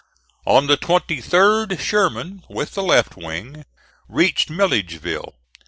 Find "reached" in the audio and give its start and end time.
4.09-4.49